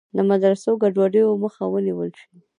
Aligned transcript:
د 0.15 0.17
مدرسو 0.29 0.71
د 0.75 0.79
ګډوډیو 0.81 1.39
مخه 1.43 1.63
ونیول 1.73 2.09
شي. 2.19 2.29